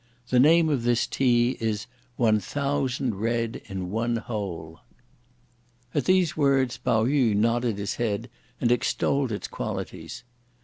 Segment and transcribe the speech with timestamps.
[0.29, 1.85] The name of this tea is
[2.17, 4.79] 'one thousand red in one hole.'"
[5.93, 8.27] At these words Pao yü nodded his head,
[8.59, 10.23] and extolled its qualities.